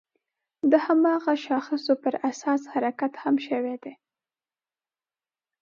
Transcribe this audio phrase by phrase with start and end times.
[0.71, 3.93] د هماغه شاخصو پر اساس حرکت هم شوی دی.